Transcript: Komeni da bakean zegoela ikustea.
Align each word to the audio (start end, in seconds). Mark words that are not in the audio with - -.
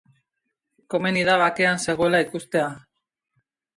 Komeni 0.93 1.27
da 1.29 1.35
bakean 1.43 1.85
zegoela 1.85 2.23
ikustea. 2.25 2.65